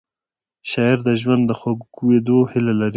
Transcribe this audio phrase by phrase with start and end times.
[0.69, 2.89] شاعر د ژوند د خوږېدو هیله لري